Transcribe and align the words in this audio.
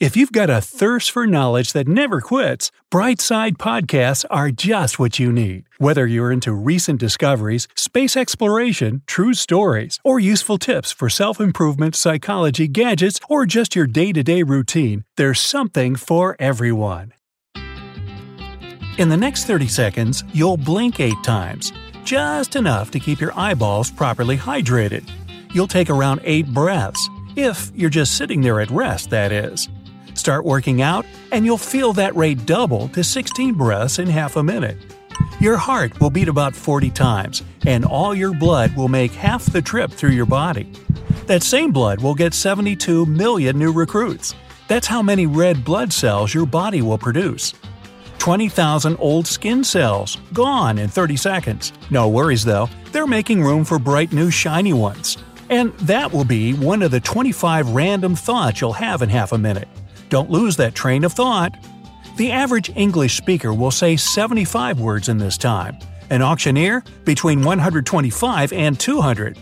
If 0.00 0.16
you've 0.16 0.32
got 0.32 0.48
a 0.48 0.62
thirst 0.62 1.10
for 1.10 1.26
knowledge 1.26 1.74
that 1.74 1.86
never 1.86 2.22
quits, 2.22 2.72
Brightside 2.90 3.58
Podcasts 3.58 4.24
are 4.30 4.50
just 4.50 4.98
what 4.98 5.18
you 5.18 5.30
need. 5.30 5.66
Whether 5.76 6.06
you're 6.06 6.32
into 6.32 6.54
recent 6.54 6.98
discoveries, 6.98 7.68
space 7.76 8.16
exploration, 8.16 9.02
true 9.06 9.34
stories, 9.34 9.98
or 10.02 10.18
useful 10.18 10.56
tips 10.56 10.90
for 10.90 11.10
self 11.10 11.38
improvement, 11.38 11.94
psychology, 11.94 12.66
gadgets, 12.66 13.20
or 13.28 13.44
just 13.44 13.76
your 13.76 13.86
day 13.86 14.10
to 14.14 14.22
day 14.22 14.42
routine, 14.42 15.04
there's 15.18 15.38
something 15.38 15.96
for 15.96 16.34
everyone. 16.38 17.12
In 18.96 19.10
the 19.10 19.18
next 19.18 19.44
30 19.44 19.68
seconds, 19.68 20.24
you'll 20.32 20.56
blink 20.56 20.98
eight 20.98 21.22
times, 21.22 21.74
just 22.04 22.56
enough 22.56 22.90
to 22.92 23.00
keep 23.00 23.20
your 23.20 23.38
eyeballs 23.38 23.90
properly 23.90 24.38
hydrated. 24.38 25.06
You'll 25.52 25.68
take 25.68 25.90
around 25.90 26.22
eight 26.24 26.46
breaths, 26.54 27.06
if 27.36 27.70
you're 27.74 27.90
just 27.90 28.16
sitting 28.16 28.40
there 28.40 28.60
at 28.60 28.70
rest, 28.70 29.10
that 29.10 29.30
is. 29.30 29.68
Start 30.20 30.44
working 30.44 30.82
out, 30.82 31.06
and 31.32 31.46
you'll 31.46 31.56
feel 31.56 31.94
that 31.94 32.14
rate 32.14 32.44
double 32.44 32.88
to 32.88 33.02
16 33.02 33.54
breaths 33.54 33.98
in 33.98 34.06
half 34.06 34.36
a 34.36 34.42
minute. 34.42 34.76
Your 35.40 35.56
heart 35.56 35.98
will 35.98 36.10
beat 36.10 36.28
about 36.28 36.54
40 36.54 36.90
times, 36.90 37.42
and 37.64 37.86
all 37.86 38.14
your 38.14 38.34
blood 38.34 38.76
will 38.76 38.88
make 38.88 39.12
half 39.12 39.50
the 39.50 39.62
trip 39.62 39.90
through 39.90 40.10
your 40.10 40.26
body. 40.26 40.70
That 41.24 41.42
same 41.42 41.72
blood 41.72 42.02
will 42.02 42.14
get 42.14 42.34
72 42.34 43.06
million 43.06 43.58
new 43.58 43.72
recruits. 43.72 44.34
That's 44.68 44.86
how 44.86 45.00
many 45.00 45.24
red 45.24 45.64
blood 45.64 45.90
cells 45.90 46.34
your 46.34 46.44
body 46.44 46.82
will 46.82 46.98
produce. 46.98 47.54
20,000 48.18 48.98
old 48.98 49.26
skin 49.26 49.64
cells, 49.64 50.18
gone 50.34 50.76
in 50.76 50.90
30 50.90 51.16
seconds. 51.16 51.72
No 51.88 52.10
worries 52.10 52.44
though, 52.44 52.68
they're 52.92 53.06
making 53.06 53.42
room 53.42 53.64
for 53.64 53.78
bright 53.78 54.12
new 54.12 54.30
shiny 54.30 54.74
ones. 54.74 55.16
And 55.48 55.72
that 55.78 56.12
will 56.12 56.26
be 56.26 56.52
one 56.52 56.82
of 56.82 56.90
the 56.90 57.00
25 57.00 57.70
random 57.70 58.14
thoughts 58.14 58.60
you'll 58.60 58.74
have 58.74 59.00
in 59.00 59.08
half 59.08 59.32
a 59.32 59.38
minute. 59.38 59.66
Don't 60.10 60.28
lose 60.28 60.56
that 60.56 60.74
train 60.74 61.04
of 61.04 61.12
thought. 61.12 61.56
The 62.16 62.32
average 62.32 62.70
English 62.76 63.16
speaker 63.16 63.54
will 63.54 63.70
say 63.70 63.96
75 63.96 64.80
words 64.80 65.08
in 65.08 65.18
this 65.18 65.38
time, 65.38 65.78
an 66.10 66.20
auctioneer 66.20 66.82
between 67.04 67.42
125 67.42 68.52
and 68.52 68.78
200. 68.78 69.38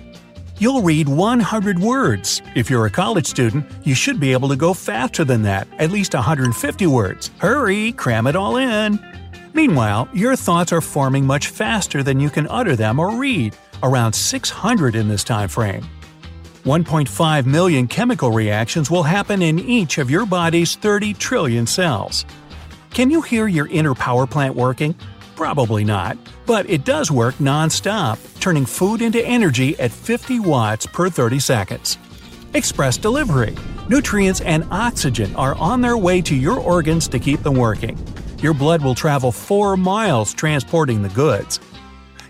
You'll 0.58 0.82
read 0.82 1.08
100 1.08 1.78
words. 1.78 2.42
If 2.54 2.68
you're 2.68 2.84
a 2.84 2.90
college 2.90 3.26
student, 3.26 3.64
you 3.84 3.94
should 3.94 4.20
be 4.20 4.32
able 4.32 4.50
to 4.50 4.56
go 4.56 4.74
faster 4.74 5.24
than 5.24 5.40
that, 5.42 5.66
at 5.78 5.90
least 5.90 6.12
150 6.12 6.86
words. 6.86 7.30
Hurry, 7.38 7.92
cram 7.92 8.26
it 8.26 8.36
all 8.36 8.58
in. 8.58 8.98
Meanwhile, 9.54 10.08
your 10.12 10.36
thoughts 10.36 10.70
are 10.72 10.82
forming 10.82 11.24
much 11.24 11.46
faster 11.46 12.02
than 12.02 12.20
you 12.20 12.28
can 12.28 12.46
utter 12.48 12.76
them 12.76 12.98
or 12.98 13.16
read, 13.16 13.56
around 13.82 14.12
600 14.12 14.94
in 14.94 15.08
this 15.08 15.24
time 15.24 15.48
frame. 15.48 15.88
1.5 16.68 17.46
million 17.46 17.88
chemical 17.88 18.30
reactions 18.30 18.90
will 18.90 19.02
happen 19.02 19.40
in 19.40 19.58
each 19.58 19.96
of 19.96 20.10
your 20.10 20.26
body's 20.26 20.76
30 20.76 21.14
trillion 21.14 21.66
cells. 21.66 22.26
Can 22.90 23.10
you 23.10 23.22
hear 23.22 23.48
your 23.48 23.68
inner 23.68 23.94
power 23.94 24.26
plant 24.26 24.54
working? 24.54 24.94
Probably 25.34 25.82
not, 25.82 26.18
but 26.44 26.68
it 26.68 26.84
does 26.84 27.10
work 27.10 27.40
non-stop, 27.40 28.18
turning 28.38 28.66
food 28.66 29.00
into 29.00 29.26
energy 29.26 29.80
at 29.80 29.90
50 29.90 30.40
watts 30.40 30.84
per 30.84 31.08
30 31.08 31.38
seconds. 31.38 31.96
Express 32.52 32.98
delivery. 32.98 33.56
Nutrients 33.88 34.42
and 34.42 34.68
oxygen 34.70 35.34
are 35.36 35.54
on 35.54 35.80
their 35.80 35.96
way 35.96 36.20
to 36.20 36.34
your 36.36 36.60
organs 36.60 37.08
to 37.08 37.18
keep 37.18 37.42
them 37.42 37.54
working. 37.54 37.96
Your 38.42 38.52
blood 38.52 38.84
will 38.84 38.94
travel 38.94 39.32
4 39.32 39.78
miles 39.78 40.34
transporting 40.34 41.00
the 41.02 41.08
goods. 41.08 41.60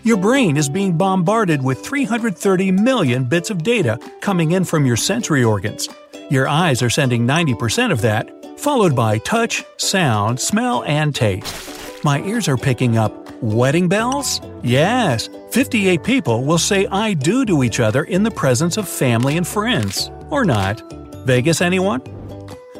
Your 0.03 0.15
brain 0.15 0.55
is 0.55 0.69
being 0.69 0.97
bombarded 0.97 1.61
with 1.61 1.83
330 1.85 2.71
million 2.71 3.25
bits 3.25 3.49
of 3.49 3.63
data 3.63 3.99
coming 4.21 4.51
in 4.51 4.63
from 4.63 4.85
your 4.85 4.95
sensory 4.95 5.43
organs. 5.43 5.89
Your 6.29 6.47
eyes 6.47 6.81
are 6.81 6.89
sending 6.89 7.27
90% 7.27 7.91
of 7.91 7.99
that, 8.01 8.29
followed 8.57 8.95
by 8.95 9.17
touch, 9.19 9.65
sound, 9.75 10.39
smell, 10.39 10.83
and 10.85 11.13
taste. 11.13 12.03
My 12.05 12.21
ears 12.21 12.47
are 12.47 12.55
picking 12.55 12.97
up 12.97 13.29
wedding 13.41 13.89
bells? 13.89 14.39
Yes, 14.63 15.29
58 15.51 16.01
people 16.03 16.45
will 16.45 16.57
say 16.57 16.87
I 16.87 17.13
do 17.13 17.45
to 17.45 17.63
each 17.63 17.81
other 17.81 18.03
in 18.05 18.23
the 18.23 18.31
presence 18.31 18.77
of 18.77 18.87
family 18.87 19.35
and 19.35 19.47
friends. 19.47 20.11
Or 20.29 20.45
not. 20.45 20.81
Vegas, 21.25 21.59
anyone? 21.59 22.01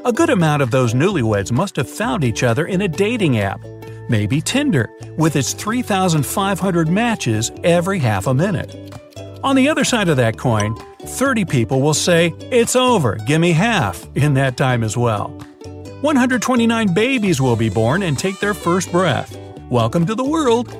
A 0.06 0.13
good 0.13 0.30
amount 0.30 0.62
of 0.62 0.72
those 0.72 0.94
newlyweds 0.94 1.51
must 1.51 1.75
have 1.75 1.90
found 1.90 2.24
each 2.24 2.44
other 2.44 2.66
in 2.66 2.81
a 2.81 2.88
dating 2.88 3.40
app 3.40 3.59
maybe 4.09 4.41
Tinder, 4.41 4.89
with 5.17 5.35
its 5.35 5.53
3,500 5.53 6.89
matches 6.89 7.51
every 7.63 7.99
half 7.99 8.27
a 8.27 8.33
minute. 8.33 8.75
On 9.43 9.55
the 9.55 9.69
other 9.69 9.85
side 9.85 10.09
of 10.09 10.17
that 10.17 10.37
coin, 10.37 10.75
30 11.01 11.45
people 11.45 11.81
will 11.81 11.93
say, 11.93 12.33
It's 12.51 12.75
over, 12.75 13.15
gimme 13.15 13.53
half, 13.53 14.05
in 14.15 14.33
that 14.33 14.57
time 14.57 14.83
as 14.83 14.97
well. 14.97 15.29
129 16.01 16.93
babies 16.93 17.39
will 17.39 17.55
be 17.55 17.69
born 17.69 18.03
and 18.03 18.17
take 18.17 18.39
their 18.39 18.53
first 18.53 18.91
breath. 18.91 19.37
Welcome 19.69 20.05
to 20.07 20.15
the 20.15 20.25
world! 20.25 20.75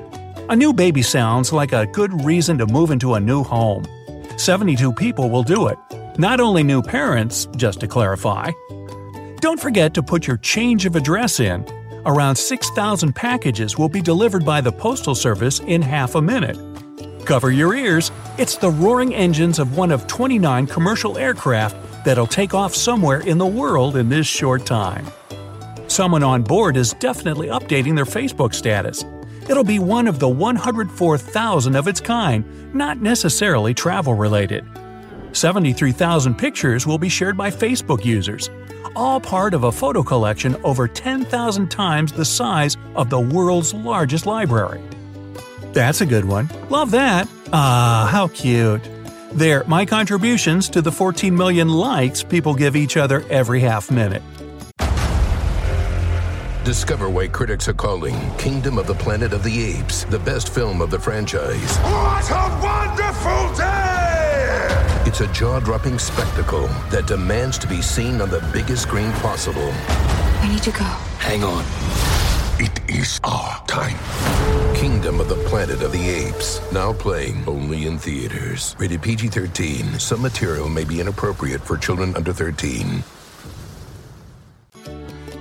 A 0.50 0.56
new 0.56 0.74
baby 0.74 1.02
sounds 1.02 1.54
like 1.54 1.74
a 1.74 1.86
good 1.86 2.26
reason 2.26 2.58
to 2.58 2.66
move 2.66 2.90
into 2.90 3.14
a 3.14 3.20
new 3.20 3.44
home. 3.44 3.86
72 4.38 4.94
people 4.94 5.30
will 5.30 5.44
do 5.44 5.68
it. 5.68 5.78
Not 6.18 6.40
only 6.40 6.64
new 6.64 6.82
parents, 6.82 7.48
just 7.56 7.80
to 7.82 7.88
clarify. 7.88 8.52
Don't 9.42 9.60
forget 9.60 9.94
to 9.94 10.04
put 10.04 10.28
your 10.28 10.38
change 10.38 10.86
of 10.86 10.96
address 10.96 11.40
in 11.40 11.64
around 12.06 12.36
6,000 12.36 13.14
packages 13.14 13.78
will 13.78 13.90
be 13.90 14.02
delivered 14.02 14.46
by 14.46 14.62
the 14.62 14.72
Postal 14.72 15.16
Service 15.16 15.60
in 15.60 15.82
half 15.82 16.16
a 16.16 16.22
minute. 16.22 16.58
Cover 17.26 17.52
your 17.52 17.76
ears, 17.76 18.12
it's 18.38 18.58
the 18.58 18.72
roaring 18.72 19.14
engines 19.14 19.60
of 19.60 19.78
one 19.78 19.92
of 19.92 20.08
29 20.08 20.68
commercial 20.68 21.18
aircraft 21.18 21.76
that'll 22.06 22.28
take 22.28 22.54
off 22.54 22.74
somewhere 22.74 23.20
in 23.20 23.38
the 23.38 23.46
world 23.46 23.96
in 23.96 24.10
this 24.10 24.26
short 24.26 24.66
time. 24.66 25.06
Someone 25.88 26.24
on 26.24 26.44
board 26.44 26.78
is 26.78 26.94
definitely 26.94 27.48
updating 27.48 27.96
their 27.96 28.06
Facebook 28.06 28.54
status. 28.54 29.04
It'll 29.50 29.64
be 29.64 29.80
one 29.80 30.08
of 30.08 30.20
the 30.20 30.30
104,000 30.30 31.76
of 31.76 31.88
its 31.88 32.00
kind, 32.00 32.74
not 32.74 33.02
necessarily 33.02 33.74
travel 33.74 34.14
related. 34.14 34.64
73,000 35.32 36.36
pictures 36.36 36.88
will 36.88 36.98
be 36.98 37.10
shared 37.10 37.38
by 37.38 37.50
Facebook 37.50 38.06
users, 38.06 38.50
all 38.96 39.20
part 39.20 39.54
of 39.54 39.64
a 39.64 39.72
photo 39.72 40.04
collection 40.04 40.56
over 40.64 40.88
10,000 40.88 41.70
times 41.70 42.12
the 42.12 42.26
size 42.26 42.78
of 42.96 43.10
the 43.10 43.20
world's 43.20 43.74
largest 43.74 44.26
library. 44.26 44.82
That's 45.74 46.02
a 46.02 46.06
good 46.06 46.26
one. 46.26 46.50
Love 46.70 46.92
that. 46.92 47.30
Ah, 47.54 48.08
how 48.12 48.28
cute. 48.30 48.82
There, 49.32 49.64
my 49.66 49.86
contributions 49.86 50.70
to 50.70 50.82
the 50.82 50.92
14 50.92 51.36
million 51.36 51.70
likes 51.70 52.24
people 52.24 52.56
give 52.56 52.76
each 52.76 52.98
other 52.98 53.24
every 53.30 53.60
half 53.60 53.92
minute. 53.92 54.24
Discover 56.66 57.10
why 57.10 57.28
critics 57.28 57.68
are 57.68 57.74
calling 57.74 58.16
Kingdom 58.38 58.78
of 58.78 58.86
the 58.86 58.94
Planet 58.94 59.34
of 59.34 59.44
the 59.44 59.64
Apes 59.64 60.04
the 60.06 60.20
best 60.20 60.54
film 60.54 60.82
of 60.82 60.92
the 60.92 61.00
franchise. 61.00 61.78
What 61.78 62.30
a 62.30 62.60
wonderful 62.62 63.56
day! 63.56 64.09
It's 65.06 65.22
a 65.22 65.28
jaw 65.28 65.60
dropping 65.60 65.98
spectacle 66.00 66.68
that 66.92 67.08
demands 67.08 67.58
to 67.60 67.68
be 67.68 67.82
seen 67.82 68.22
on 68.22 68.30
the 68.30 68.48
biggest 68.54 68.84
screen 68.84 69.12
possible. 69.14 69.74
We 70.42 70.50
need 70.50 70.64
to 70.64 70.72
go. 70.72 70.86
Hang 71.20 71.44
on. 71.44 71.66
It 72.62 72.80
is 72.90 73.20
our 73.24 73.66
time. 73.68 73.98
Kingdom 74.76 75.20
of 75.20 75.30
the 75.30 75.36
Planet 75.48 75.82
of 75.82 75.92
the 75.92 76.10
Apes. 76.10 76.62
Now 76.72 76.94
playing 76.94 77.44
only 77.48 77.88
in 77.88 77.98
theaters. 77.98 78.76
Rated 78.78 79.02
PG 79.02 79.30
13. 79.30 79.98
Some 79.98 80.22
material 80.22 80.70
may 80.70 80.84
be 80.84 81.00
inappropriate 81.00 81.62
for 81.62 81.78
children 81.78 82.16
under 82.16 82.34
13. 82.34 83.04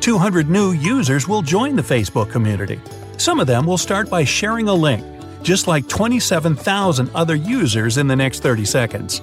200 0.01 0.49
new 0.49 0.73
users 0.73 1.29
will 1.29 1.43
join 1.43 1.77
the 1.77 1.83
Facebook 1.83 2.31
community. 2.31 2.81
Some 3.19 3.41
of 3.41 3.47
them 3.47 3.67
will 3.67 3.77
start 3.77 4.09
by 4.09 4.25
sharing 4.25 4.69
a 4.69 4.75
link, 4.75 5.05
just 5.43 5.67
like 5.67 5.89
27,000 5.89 7.11
other 7.15 7.35
users 7.35 7.99
in 7.99 8.07
the 8.07 8.17
next 8.17 8.43
30 8.43 8.65
seconds. 8.65 9.23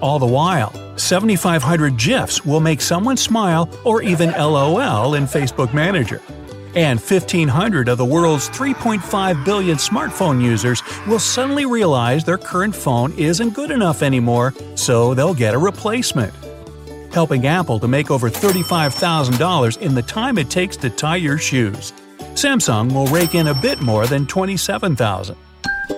All 0.00 0.18
the 0.18 0.26
while, 0.26 0.72
7,500 0.98 1.96
GIFs 1.96 2.44
will 2.44 2.60
make 2.60 2.80
someone 2.80 3.16
smile 3.16 3.68
or 3.84 4.02
even 4.02 4.30
LOL 4.32 5.14
in 5.14 5.24
Facebook 5.24 5.74
Messenger. 5.74 6.20
And 6.74 7.00
1,500 7.00 7.88
of 7.88 7.98
the 7.98 8.04
world's 8.04 8.48
3.5 8.50 9.44
billion 9.44 9.76
smartphone 9.76 10.40
users 10.42 10.82
will 11.06 11.18
suddenly 11.18 11.66
realize 11.66 12.24
their 12.24 12.38
current 12.38 12.74
phone 12.76 13.12
isn't 13.18 13.54
good 13.54 13.70
enough 13.72 14.02
anymore, 14.02 14.54
so 14.76 15.12
they'll 15.14 15.34
get 15.34 15.54
a 15.54 15.58
replacement. 15.58 16.32
helping 17.12 17.46
Apple 17.46 17.78
to 17.80 17.88
make 17.88 18.10
over 18.10 18.30
$35,000 18.30 19.78
in 19.78 19.94
the 19.94 20.02
time 20.02 20.38
it 20.38 20.48
takes 20.50 20.76
to 20.78 20.90
tie 20.90 21.16
your 21.16 21.38
shoes. 21.38 21.92
Samsung 22.34 22.92
will 22.92 23.06
rake 23.06 23.34
in 23.34 23.48
a 23.48 23.54
bit 23.54 23.80
more 23.80 24.06
than 24.06 24.26
$27,000. 24.26 25.36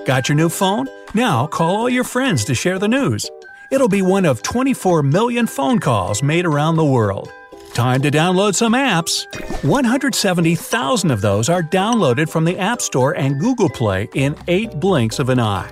Got 0.05 0.29
your 0.29 0.37
new 0.37 0.49
phone? 0.49 0.89
Now 1.15 1.47
call 1.47 1.77
all 1.77 1.89
your 1.89 2.05
friends 2.05 2.45
to 2.47 2.55
share 2.55 2.79
the 2.79 2.89
news. 2.89 3.31
It'll 3.71 3.89
be 3.89 4.03
one 4.03 4.25
of 4.25 4.43
24 4.43 5.03
million 5.03 5.47
phone 5.47 5.79
calls 5.79 6.23
made 6.23 6.47
around 6.47 6.77
the 6.77 6.85
world. 6.85 7.31
Time 7.75 8.03
to 8.03 8.11
download 8.11 8.55
some 8.55 8.73
apps. 8.73 9.27
170,000 9.63 11.11
of 11.11 11.21
those 11.21 11.49
are 11.49 11.63
downloaded 11.63 12.29
from 12.29 12.45
the 12.45 12.59
App 12.59 12.83
Store 12.83 13.17
and 13.17 13.39
Google 13.39 13.69
Play 13.69 14.09
in 14.15 14.35
8 14.49 14.81
blinks 14.81 15.19
of 15.19 15.29
an 15.29 15.39
eye. 15.39 15.71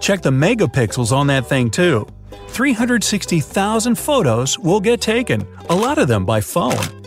Check 0.00 0.22
the 0.22 0.30
megapixels 0.30 1.12
on 1.12 1.26
that 1.26 1.46
thing 1.46 1.70
too. 1.70 2.06
360,000 2.48 3.98
photos 3.98 4.58
will 4.58 4.80
get 4.80 5.00
taken, 5.00 5.46
a 5.70 5.74
lot 5.74 5.98
of 5.98 6.06
them 6.06 6.24
by 6.24 6.40
phone. 6.40 7.02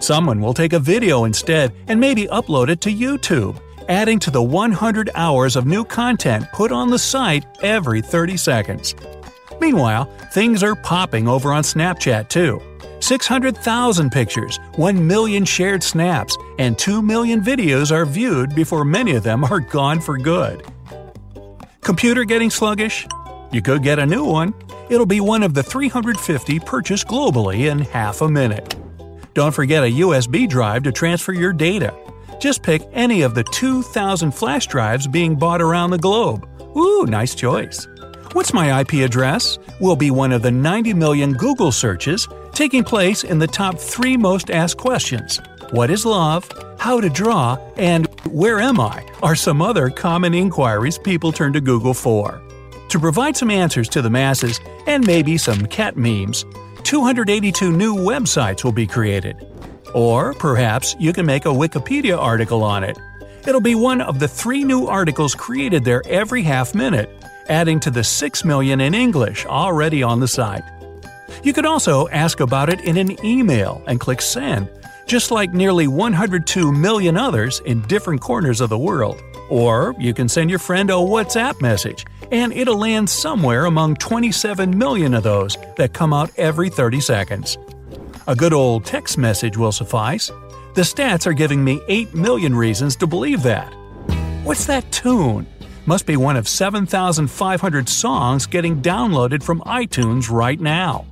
Someone 0.00 0.40
will 0.40 0.54
take 0.54 0.72
a 0.72 0.78
video 0.78 1.24
instead 1.24 1.72
and 1.86 2.00
maybe 2.00 2.26
upload 2.26 2.68
it 2.68 2.80
to 2.82 2.92
YouTube, 2.92 3.60
adding 3.88 4.18
to 4.20 4.30
the 4.30 4.42
100 4.42 5.10
hours 5.14 5.56
of 5.56 5.66
new 5.66 5.84
content 5.84 6.46
put 6.52 6.70
on 6.70 6.90
the 6.90 6.98
site 6.98 7.46
every 7.62 8.00
30 8.00 8.36
seconds. 8.36 8.94
Meanwhile, 9.60 10.04
things 10.32 10.62
are 10.62 10.74
popping 10.76 11.26
over 11.26 11.52
on 11.52 11.62
Snapchat 11.62 12.28
too. 12.28 12.62
600,000 13.00 14.10
pictures, 14.10 14.58
1 14.76 15.06
million 15.06 15.44
shared 15.44 15.82
snaps, 15.82 16.36
and 16.58 16.78
2 16.78 17.00
million 17.00 17.40
videos 17.40 17.92
are 17.92 18.04
viewed 18.04 18.54
before 18.54 18.84
many 18.84 19.12
of 19.14 19.22
them 19.22 19.44
are 19.44 19.60
gone 19.60 20.00
for 20.00 20.18
good. 20.18 20.64
Computer 21.80 22.24
getting 22.24 22.50
sluggish? 22.50 23.06
You 23.52 23.62
could 23.62 23.82
get 23.82 23.98
a 23.98 24.06
new 24.06 24.24
one. 24.24 24.52
It'll 24.90 25.06
be 25.06 25.20
one 25.20 25.42
of 25.42 25.54
the 25.54 25.62
350 25.62 26.60
purchased 26.60 27.06
globally 27.06 27.70
in 27.70 27.78
half 27.80 28.20
a 28.20 28.28
minute. 28.28 28.74
Don't 29.34 29.54
forget 29.54 29.84
a 29.84 29.86
USB 29.86 30.48
drive 30.48 30.82
to 30.82 30.92
transfer 30.92 31.32
your 31.32 31.52
data. 31.52 31.94
Just 32.38 32.62
pick 32.62 32.82
any 32.92 33.22
of 33.22 33.34
the 33.34 33.44
2,000 33.44 34.32
flash 34.32 34.66
drives 34.66 35.06
being 35.06 35.36
bought 35.36 35.60
around 35.60 35.90
the 35.90 35.98
globe. 35.98 36.48
Ooh, 36.76 37.04
nice 37.06 37.34
choice. 37.34 37.86
What's 38.32 38.52
my 38.52 38.80
IP 38.80 38.94
address? 39.04 39.58
Will 39.80 39.96
be 39.96 40.10
one 40.10 40.32
of 40.32 40.42
the 40.42 40.50
90 40.50 40.94
million 40.94 41.32
Google 41.32 41.72
searches 41.72 42.28
taking 42.52 42.84
place 42.84 43.24
in 43.24 43.38
the 43.38 43.46
top 43.46 43.78
three 43.78 44.16
most 44.16 44.50
asked 44.50 44.78
questions. 44.78 45.40
What 45.70 45.90
is 45.90 46.06
love? 46.06 46.48
How 46.78 47.00
to 47.00 47.08
draw? 47.08 47.58
And 47.76 48.06
where 48.26 48.60
am 48.60 48.80
I? 48.80 49.04
are 49.22 49.34
some 49.34 49.60
other 49.60 49.90
common 49.90 50.34
inquiries 50.34 50.98
people 50.98 51.32
turn 51.32 51.52
to 51.52 51.60
Google 51.60 51.94
for. 51.94 52.40
To 52.90 52.98
provide 52.98 53.36
some 53.36 53.50
answers 53.50 53.88
to 53.90 54.02
the 54.02 54.10
masses, 54.10 54.60
and 54.86 55.06
maybe 55.06 55.36
some 55.36 55.66
cat 55.66 55.96
memes, 55.96 56.44
282 56.84 57.72
new 57.72 57.94
websites 57.94 58.64
will 58.64 58.72
be 58.72 58.86
created. 58.86 59.36
Or 59.94 60.34
perhaps 60.34 60.94
you 60.98 61.12
can 61.12 61.26
make 61.26 61.44
a 61.44 61.48
Wikipedia 61.48 62.18
article 62.18 62.62
on 62.62 62.84
it. 62.84 62.98
It'll 63.46 63.60
be 63.60 63.74
one 63.74 64.00
of 64.00 64.18
the 64.18 64.28
three 64.28 64.64
new 64.64 64.86
articles 64.86 65.34
created 65.34 65.84
there 65.84 66.02
every 66.06 66.42
half 66.42 66.74
minute, 66.74 67.08
adding 67.48 67.80
to 67.80 67.90
the 67.90 68.04
6 68.04 68.44
million 68.44 68.80
in 68.80 68.94
English 68.94 69.46
already 69.46 70.02
on 70.02 70.20
the 70.20 70.28
site. 70.28 70.64
You 71.42 71.52
could 71.52 71.66
also 71.66 72.08
ask 72.08 72.40
about 72.40 72.68
it 72.68 72.80
in 72.82 72.96
an 72.96 73.24
email 73.24 73.82
and 73.86 74.00
click 74.00 74.20
send, 74.20 74.68
just 75.06 75.30
like 75.30 75.54
nearly 75.54 75.86
102 75.86 76.72
million 76.72 77.16
others 77.16 77.60
in 77.64 77.80
different 77.82 78.20
corners 78.20 78.60
of 78.60 78.70
the 78.70 78.78
world. 78.78 79.22
Or 79.48 79.94
you 79.98 80.12
can 80.12 80.28
send 80.28 80.50
your 80.50 80.58
friend 80.58 80.90
a 80.90 80.94
WhatsApp 80.94 81.62
message, 81.62 82.04
and 82.30 82.52
it'll 82.52 82.78
land 82.78 83.08
somewhere 83.08 83.64
among 83.64 83.96
27 83.96 84.76
million 84.76 85.14
of 85.14 85.22
those 85.22 85.56
that 85.76 85.94
come 85.94 86.12
out 86.12 86.30
every 86.36 86.68
30 86.68 87.00
seconds. 87.00 87.56
A 88.28 88.36
good 88.36 88.52
old 88.52 88.84
text 88.84 89.16
message 89.16 89.56
will 89.56 89.72
suffice. 89.72 90.30
The 90.74 90.82
stats 90.82 91.26
are 91.26 91.32
giving 91.32 91.64
me 91.64 91.80
8 91.88 92.14
million 92.14 92.54
reasons 92.54 92.94
to 92.96 93.06
believe 93.06 93.42
that. 93.44 93.72
What's 94.44 94.66
that 94.66 94.92
tune? 94.92 95.46
Must 95.86 96.04
be 96.04 96.18
one 96.18 96.36
of 96.36 96.46
7,500 96.46 97.88
songs 97.88 98.44
getting 98.44 98.82
downloaded 98.82 99.42
from 99.42 99.62
iTunes 99.62 100.30
right 100.30 100.60
now. 100.60 101.06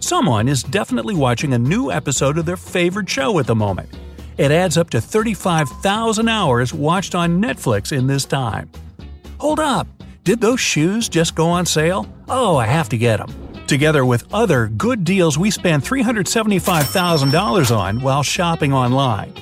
Someone 0.00 0.48
is 0.48 0.62
definitely 0.62 1.14
watching 1.14 1.52
a 1.52 1.58
new 1.58 1.92
episode 1.92 2.38
of 2.38 2.46
their 2.46 2.56
favorite 2.56 3.10
show 3.10 3.38
at 3.38 3.46
the 3.46 3.54
moment. 3.54 3.90
It 4.38 4.50
adds 4.50 4.78
up 4.78 4.88
to 4.90 5.02
35,000 5.02 6.28
hours 6.30 6.72
watched 6.72 7.14
on 7.14 7.42
Netflix 7.42 7.94
in 7.94 8.06
this 8.06 8.24
time. 8.24 8.70
Hold 9.36 9.60
up! 9.60 9.86
Did 10.24 10.40
those 10.40 10.60
shoes 10.60 11.10
just 11.10 11.34
go 11.34 11.50
on 11.50 11.66
sale? 11.66 12.10
Oh, 12.26 12.56
I 12.56 12.64
have 12.64 12.88
to 12.88 12.96
get 12.96 13.18
them. 13.18 13.47
Together 13.68 14.04
with 14.06 14.24
other 14.32 14.68
good 14.68 15.04
deals 15.04 15.36
we 15.36 15.50
spend 15.50 15.82
$375,000 15.82 17.76
on 17.76 18.00
while 18.00 18.22
shopping 18.22 18.72
online. 18.72 19.34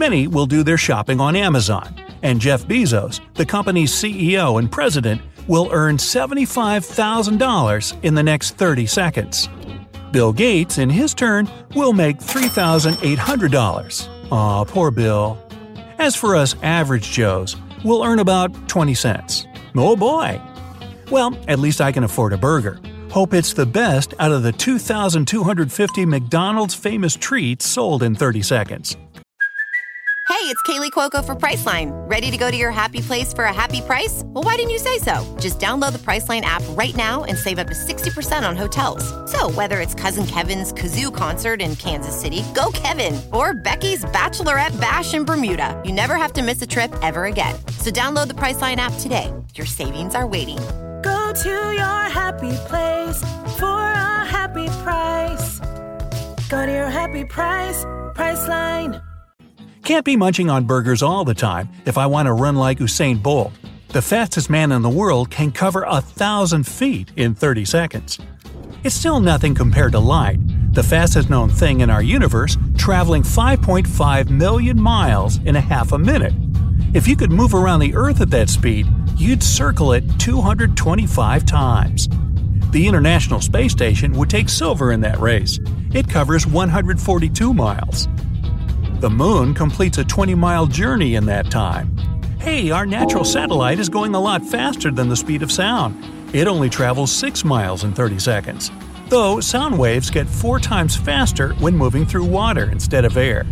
Many 0.00 0.26
will 0.26 0.46
do 0.46 0.64
their 0.64 0.76
shopping 0.76 1.20
on 1.20 1.36
Amazon, 1.36 1.94
and 2.24 2.40
Jeff 2.40 2.64
Bezos, 2.64 3.20
the 3.34 3.46
company's 3.46 3.92
CEO 3.92 4.58
and 4.58 4.68
president, 4.68 5.22
will 5.46 5.68
earn 5.70 5.96
$75,000 5.96 8.04
in 8.04 8.16
the 8.16 8.22
next 8.24 8.56
30 8.56 8.86
seconds. 8.86 9.48
Bill 10.10 10.32
Gates, 10.32 10.78
in 10.78 10.90
his 10.90 11.14
turn, 11.14 11.48
will 11.76 11.92
make 11.92 12.18
$3,800. 12.18 14.32
Aw, 14.32 14.64
poor 14.64 14.90
Bill. 14.90 15.38
As 16.00 16.16
for 16.16 16.34
us 16.34 16.56
average 16.64 17.12
Joes, 17.12 17.54
we'll 17.84 18.02
earn 18.02 18.18
about 18.18 18.68
20 18.68 18.92
cents. 18.94 19.46
Oh 19.76 19.94
boy! 19.94 20.40
Well, 21.12 21.38
at 21.46 21.60
least 21.60 21.80
I 21.80 21.92
can 21.92 22.02
afford 22.02 22.32
a 22.32 22.36
burger. 22.36 22.80
Hope 23.12 23.34
it's 23.34 23.52
the 23.52 23.66
best 23.66 24.14
out 24.18 24.32
of 24.32 24.42
the 24.42 24.52
2,250 24.52 26.06
McDonald's 26.06 26.74
famous 26.74 27.14
treats 27.14 27.66
sold 27.66 28.02
in 28.02 28.14
30 28.14 28.40
seconds. 28.40 28.96
Hey, 30.28 30.48
it's 30.48 30.62
Kaley 30.62 30.90
Cuoco 30.90 31.22
for 31.22 31.34
Priceline. 31.34 31.90
Ready 32.08 32.30
to 32.30 32.38
go 32.38 32.50
to 32.50 32.56
your 32.56 32.70
happy 32.70 33.02
place 33.02 33.34
for 33.34 33.44
a 33.44 33.52
happy 33.52 33.82
price? 33.82 34.22
Well, 34.24 34.42
why 34.44 34.56
didn't 34.56 34.70
you 34.70 34.78
say 34.78 34.96
so? 34.96 35.36
Just 35.38 35.60
download 35.60 35.92
the 35.92 35.98
Priceline 35.98 36.40
app 36.40 36.62
right 36.70 36.96
now 36.96 37.24
and 37.24 37.36
save 37.36 37.58
up 37.58 37.66
to 37.66 37.74
60% 37.74 38.48
on 38.48 38.56
hotels. 38.56 39.04
So, 39.30 39.50
whether 39.50 39.80
it's 39.80 39.94
Cousin 39.94 40.26
Kevin's 40.26 40.72
Kazoo 40.72 41.14
concert 41.14 41.60
in 41.60 41.76
Kansas 41.76 42.18
City, 42.18 42.42
go 42.54 42.70
Kevin, 42.72 43.20
or 43.30 43.52
Becky's 43.52 44.06
Bachelorette 44.06 44.80
Bash 44.80 45.12
in 45.12 45.26
Bermuda, 45.26 45.80
you 45.84 45.92
never 45.92 46.16
have 46.16 46.32
to 46.32 46.42
miss 46.42 46.62
a 46.62 46.66
trip 46.66 46.90
ever 47.02 47.26
again. 47.26 47.54
So, 47.78 47.90
download 47.90 48.28
the 48.28 48.40
Priceline 48.42 48.76
app 48.76 48.94
today. 49.00 49.30
Your 49.54 49.66
savings 49.66 50.14
are 50.14 50.26
waiting. 50.26 50.58
Go 51.32 51.38
to 51.44 51.72
your 51.72 52.10
happy 52.10 52.52
place 52.68 53.22
for 53.58 53.64
a 53.64 54.26
happy 54.26 54.66
price. 54.82 55.60
Go 56.50 56.66
to 56.66 56.70
your 56.70 56.90
happy 56.90 57.24
price, 57.24 57.86
Priceline. 58.14 59.02
Can't 59.82 60.04
be 60.04 60.14
munching 60.14 60.50
on 60.50 60.66
burgers 60.66 61.02
all 61.02 61.24
the 61.24 61.32
time 61.32 61.70
if 61.86 61.96
I 61.96 62.04
want 62.04 62.26
to 62.26 62.34
run 62.34 62.56
like 62.56 62.80
Usain 62.80 63.22
Bolt. 63.22 63.50
The 63.88 64.02
fastest 64.02 64.50
man 64.50 64.72
in 64.72 64.82
the 64.82 64.90
world 64.90 65.30
can 65.30 65.52
cover 65.52 65.84
a 65.88 66.02
thousand 66.02 66.64
feet 66.64 67.10
in 67.16 67.34
30 67.34 67.64
seconds. 67.64 68.18
It's 68.84 68.94
still 68.94 69.20
nothing 69.20 69.54
compared 69.54 69.92
to 69.92 70.00
light, 70.00 70.36
the 70.74 70.82
fastest 70.82 71.30
known 71.30 71.48
thing 71.48 71.80
in 71.80 71.88
our 71.88 72.02
universe, 72.02 72.58
traveling 72.76 73.22
5.5 73.22 74.28
million 74.28 74.78
miles 74.78 75.38
in 75.46 75.56
a 75.56 75.62
half 75.62 75.92
a 75.92 75.98
minute. 75.98 76.34
If 76.92 77.08
you 77.08 77.16
could 77.16 77.32
move 77.32 77.54
around 77.54 77.80
the 77.80 77.94
Earth 77.94 78.20
at 78.20 78.28
that 78.32 78.50
speed, 78.50 78.86
you'd 79.16 79.42
circle 79.42 79.92
it 79.92 80.04
225 80.18 81.46
times. 81.46 82.08
The 82.70 82.86
International 82.86 83.40
Space 83.40 83.72
Station 83.72 84.12
would 84.12 84.30
take 84.30 84.48
silver 84.48 84.92
in 84.92 85.00
that 85.02 85.18
race. 85.18 85.58
It 85.92 86.08
covers 86.08 86.46
142 86.46 87.52
miles. 87.52 88.08
The 89.00 89.10
moon 89.10 89.52
completes 89.52 89.98
a 89.98 90.04
20 90.04 90.34
mile 90.34 90.66
journey 90.66 91.16
in 91.16 91.26
that 91.26 91.50
time. 91.50 91.96
Hey, 92.38 92.70
our 92.70 92.86
natural 92.86 93.24
satellite 93.24 93.78
is 93.78 93.88
going 93.88 94.14
a 94.14 94.20
lot 94.20 94.44
faster 94.44 94.90
than 94.90 95.08
the 95.08 95.16
speed 95.16 95.42
of 95.42 95.52
sound. 95.52 96.02
It 96.34 96.48
only 96.48 96.70
travels 96.70 97.12
6 97.12 97.44
miles 97.44 97.84
in 97.84 97.92
30 97.92 98.18
seconds. 98.18 98.70
Though 99.08 99.40
sound 99.40 99.78
waves 99.78 100.10
get 100.10 100.26
4 100.26 100.58
times 100.58 100.96
faster 100.96 101.52
when 101.54 101.76
moving 101.76 102.06
through 102.06 102.24
water 102.24 102.70
instead 102.70 103.04
of 103.04 103.16
air. 103.16 103.44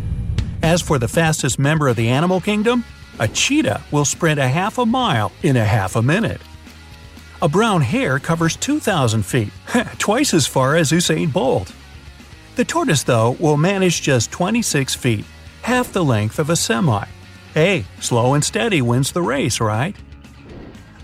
As 0.62 0.81
for 0.81 0.99
the 0.99 1.09
fastest 1.09 1.59
member 1.59 1.88
of 1.88 1.97
the 1.97 2.09
animal 2.09 2.40
kingdom, 2.40 2.85
a 3.20 3.28
cheetah 3.28 3.82
will 3.92 4.06
sprint 4.06 4.40
a 4.40 4.48
half 4.48 4.78
a 4.78 4.86
mile 4.86 5.30
in 5.42 5.56
a 5.56 5.64
half 5.64 5.94
a 5.94 6.02
minute. 6.02 6.40
A 7.42 7.48
brown 7.48 7.82
hare 7.82 8.18
covers 8.18 8.56
2,000 8.56 9.22
feet, 9.24 9.52
twice 9.98 10.34
as 10.34 10.46
far 10.46 10.74
as 10.74 10.90
Usain 10.90 11.32
Bolt. 11.32 11.72
The 12.56 12.64
tortoise, 12.64 13.02
though, 13.02 13.32
will 13.32 13.58
manage 13.58 14.02
just 14.02 14.32
26 14.32 14.94
feet, 14.94 15.24
half 15.62 15.92
the 15.92 16.04
length 16.04 16.38
of 16.38 16.50
a 16.50 16.56
semi. 16.56 17.04
Hey, 17.52 17.84
slow 18.00 18.34
and 18.34 18.44
steady 18.44 18.80
wins 18.80 19.12
the 19.12 19.22
race, 19.22 19.60
right? 19.60 19.94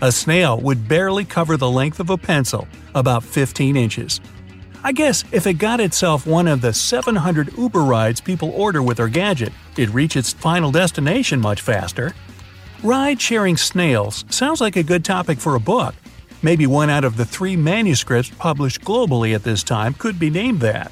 A 0.01 0.11
snail 0.11 0.59
would 0.59 0.87
barely 0.87 1.23
cover 1.23 1.55
the 1.55 1.69
length 1.69 1.99
of 1.99 2.09
a 2.09 2.17
pencil, 2.17 2.67
about 2.95 3.23
15 3.23 3.75
inches. 3.75 4.21
I 4.87 4.93
guess 4.93 5.25
if 5.33 5.45
it 5.47 5.55
got 5.55 5.81
itself 5.81 6.25
one 6.25 6.47
of 6.47 6.61
the 6.61 6.71
700 6.71 7.57
Uber 7.57 7.81
rides 7.81 8.21
people 8.21 8.51
order 8.51 8.81
with 8.81 8.95
their 8.95 9.09
gadget, 9.09 9.51
it'd 9.75 9.93
reach 9.93 10.15
its 10.15 10.31
final 10.31 10.71
destination 10.71 11.41
much 11.41 11.59
faster. 11.59 12.13
Ride 12.83 13.19
sharing 13.19 13.57
snails 13.57 14.23
sounds 14.29 14.61
like 14.61 14.77
a 14.77 14.83
good 14.83 15.03
topic 15.03 15.39
for 15.39 15.55
a 15.55 15.59
book. 15.59 15.93
Maybe 16.41 16.67
one 16.67 16.89
out 16.89 17.03
of 17.03 17.17
the 17.17 17.25
three 17.25 17.57
manuscripts 17.57 18.31
published 18.39 18.79
globally 18.79 19.35
at 19.35 19.43
this 19.43 19.61
time 19.61 19.93
could 19.93 20.17
be 20.17 20.29
named 20.29 20.61
that. 20.61 20.89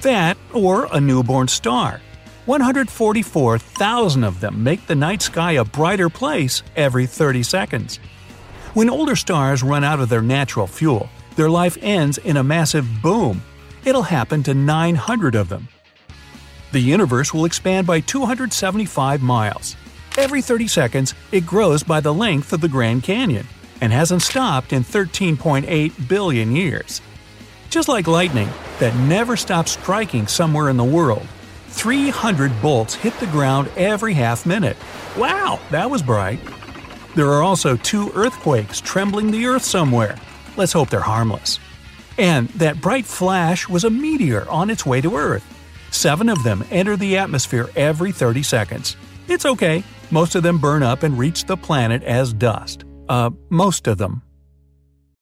That, 0.00 0.38
or 0.54 0.88
a 0.90 0.98
newborn 0.98 1.48
star. 1.48 2.00
144,000 2.46 4.24
of 4.24 4.40
them 4.40 4.64
make 4.64 4.86
the 4.86 4.94
night 4.94 5.20
sky 5.20 5.52
a 5.52 5.66
brighter 5.66 6.08
place 6.08 6.62
every 6.76 7.04
30 7.04 7.42
seconds. 7.42 8.00
When 8.72 8.88
older 8.88 9.16
stars 9.16 9.62
run 9.62 9.84
out 9.84 10.00
of 10.00 10.08
their 10.08 10.22
natural 10.22 10.66
fuel, 10.66 11.10
their 11.38 11.48
life 11.48 11.78
ends 11.80 12.18
in 12.18 12.36
a 12.36 12.42
massive 12.42 12.84
boom. 13.00 13.40
It'll 13.84 14.02
happen 14.02 14.42
to 14.42 14.54
900 14.54 15.36
of 15.36 15.48
them. 15.48 15.68
The 16.72 16.80
universe 16.80 17.32
will 17.32 17.44
expand 17.44 17.86
by 17.86 18.00
275 18.00 19.22
miles. 19.22 19.76
Every 20.18 20.42
30 20.42 20.66
seconds, 20.66 21.14
it 21.30 21.46
grows 21.46 21.84
by 21.84 22.00
the 22.00 22.12
length 22.12 22.52
of 22.52 22.60
the 22.60 22.68
Grand 22.68 23.04
Canyon 23.04 23.46
and 23.80 23.92
hasn't 23.92 24.22
stopped 24.22 24.72
in 24.72 24.82
13.8 24.82 26.08
billion 26.08 26.56
years. 26.56 27.00
Just 27.70 27.88
like 27.88 28.08
lightning 28.08 28.48
that 28.80 28.96
never 28.96 29.36
stops 29.36 29.70
striking 29.70 30.26
somewhere 30.26 30.68
in 30.70 30.76
the 30.76 30.82
world, 30.82 31.28
300 31.68 32.60
bolts 32.60 32.96
hit 32.96 33.14
the 33.20 33.26
ground 33.26 33.70
every 33.76 34.12
half 34.12 34.44
minute. 34.44 34.76
Wow, 35.16 35.60
that 35.70 35.88
was 35.88 36.02
bright. 36.02 36.40
There 37.14 37.30
are 37.30 37.44
also 37.44 37.76
two 37.76 38.10
earthquakes 38.16 38.80
trembling 38.80 39.30
the 39.30 39.46
earth 39.46 39.64
somewhere. 39.64 40.18
Let's 40.58 40.72
hope 40.72 40.90
they're 40.90 41.00
harmless. 41.00 41.60
And 42.18 42.48
that 42.50 42.80
bright 42.80 43.06
flash 43.06 43.68
was 43.68 43.84
a 43.84 43.90
meteor 43.90 44.46
on 44.50 44.70
its 44.70 44.84
way 44.84 45.00
to 45.00 45.16
Earth. 45.16 45.46
Seven 45.92 46.28
of 46.28 46.42
them 46.42 46.64
enter 46.72 46.96
the 46.96 47.16
atmosphere 47.16 47.70
every 47.76 48.10
30 48.10 48.42
seconds. 48.42 48.96
It's 49.28 49.46
okay, 49.46 49.84
most 50.10 50.34
of 50.34 50.42
them 50.42 50.58
burn 50.58 50.82
up 50.82 51.04
and 51.04 51.16
reach 51.16 51.44
the 51.44 51.56
planet 51.56 52.02
as 52.02 52.32
dust. 52.32 52.84
Uh, 53.08 53.30
most 53.50 53.86
of 53.86 53.98
them. 53.98 54.22